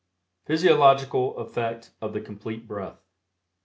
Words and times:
PHYSIOLOGICAL 0.47 1.35
EFFECT 1.39 1.91
OF 2.01 2.13
THE 2.13 2.21
COMPLETE 2.21 2.67
BREATH. 2.67 3.03